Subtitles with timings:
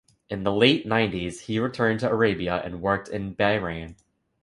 [0.31, 3.97] In the late nineties he returned to Arabia and worked in Bahrain.